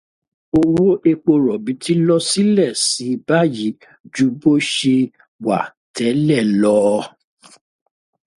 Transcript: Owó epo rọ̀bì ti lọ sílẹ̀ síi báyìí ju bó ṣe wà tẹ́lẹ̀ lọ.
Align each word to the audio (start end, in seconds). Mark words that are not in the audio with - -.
Owó 0.59 0.85
epo 1.11 1.31
rọ̀bì 1.43 1.71
ti 1.81 1.93
lọ 2.07 2.17
sílẹ̀ 2.29 2.71
síi 2.87 3.13
báyìí 3.27 3.69
ju 4.13 4.25
bó 4.39 4.51
ṣe 4.73 4.95
wà 5.45 5.57
tẹ́lẹ̀ 5.95 6.41
lọ. 6.61 6.75